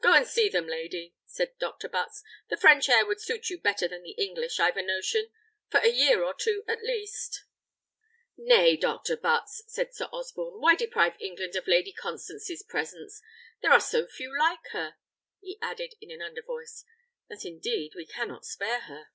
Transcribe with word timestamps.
"Go 0.00 0.14
and 0.14 0.24
see 0.24 0.48
them, 0.48 0.68
lady," 0.68 1.16
said 1.24 1.58
Dr. 1.58 1.88
Butts; 1.88 2.22
"the 2.48 2.56
French 2.56 2.88
air 2.88 3.04
would 3.04 3.20
suit 3.20 3.50
you 3.50 3.58
better 3.58 3.88
than 3.88 4.04
the 4.04 4.12
English, 4.12 4.60
I've 4.60 4.76
a 4.76 4.82
notion; 4.82 5.28
for 5.70 5.80
a 5.80 5.88
year 5.90 6.22
or 6.22 6.34
two, 6.34 6.62
at 6.68 6.84
least." 6.84 7.42
"Nay, 8.36 8.76
Dr. 8.76 9.16
Butts," 9.16 9.64
said 9.66 9.92
Sir 9.92 10.04
Osborne; 10.12 10.60
"why 10.60 10.76
deprive 10.76 11.16
England 11.20 11.56
of 11.56 11.66
Lady 11.66 11.90
Constance's 11.92 12.62
presence? 12.62 13.20
There 13.60 13.72
are 13.72 13.80
so 13.80 14.06
few 14.06 14.38
like 14.38 14.68
her," 14.70 14.98
he 15.40 15.58
added, 15.60 15.94
in 16.00 16.12
an 16.12 16.22
under 16.22 16.42
voice, 16.42 16.84
"that 17.28 17.44
indeed 17.44 17.94
we 17.96 18.06
cannot 18.06 18.44
spare 18.44 18.82
her." 18.82 19.08